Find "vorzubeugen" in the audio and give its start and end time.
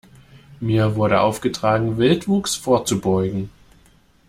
2.55-3.51